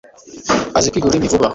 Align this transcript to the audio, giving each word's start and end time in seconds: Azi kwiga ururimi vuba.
Azi 0.77 0.89
kwiga 0.91 1.05
ururimi 1.07 1.31
vuba. 1.33 1.47